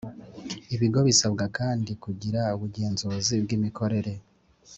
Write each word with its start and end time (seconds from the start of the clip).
Ibigo 0.75 0.99
bisabwa 1.07 1.45
kandi 1.57 1.91
kugira 2.03 2.41
ubugenzuzi 2.55 3.35
bw’imikorere 3.43 4.13